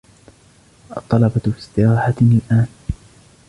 [0.97, 2.67] الطلبة في استراحة الآن.